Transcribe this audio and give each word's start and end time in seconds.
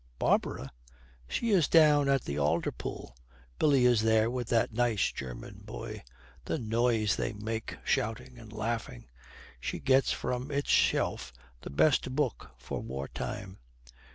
'Barbara?' 0.17 0.71
'She 1.27 1.51
is 1.51 1.67
down 1.67 2.09
at 2.09 2.23
the 2.23 2.39
alder 2.39 2.71
pool. 2.71 3.15
Billy 3.59 3.85
is 3.85 4.01
there 4.01 4.31
with 4.31 4.47
that 4.47 4.73
nice 4.73 5.11
German 5.11 5.61
boy. 5.63 6.03
The 6.45 6.57
noise 6.57 7.17
they 7.17 7.33
make, 7.33 7.77
shouting 7.85 8.39
and 8.39 8.51
laughing!' 8.51 9.05
She 9.59 9.79
gets 9.79 10.11
from 10.11 10.49
its 10.49 10.71
shelf 10.71 11.31
the 11.61 11.69
best 11.69 12.15
book 12.15 12.49
for 12.57 12.79
war 12.81 13.09
time. 13.09 13.59